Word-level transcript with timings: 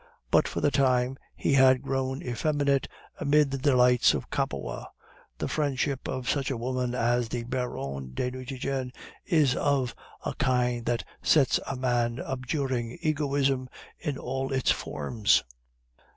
But 0.31 0.47
for 0.47 0.61
the 0.61 0.71
time 0.71 1.15
he 1.35 1.53
had 1.53 1.83
grown 1.83 2.23
effeminate 2.23 2.87
amid 3.19 3.51
the 3.51 3.59
delights 3.59 4.15
of 4.15 4.31
Capua. 4.31 4.87
The 5.37 5.47
friendship 5.47 6.07
of 6.09 6.27
such 6.27 6.49
a 6.49 6.57
woman 6.57 6.95
as 6.95 7.29
the 7.29 7.43
Baronne 7.43 8.15
de 8.15 8.31
Nucingen 8.31 8.91
is 9.27 9.55
of 9.55 9.93
a 10.25 10.33
kind 10.33 10.87
that 10.87 11.03
sets 11.21 11.59
a 11.67 11.75
man 11.75 12.17
abjuring 12.17 12.97
egoism 13.03 13.69
in 13.99 14.17
all 14.17 14.51
its 14.51 14.71
forms. 14.71 15.43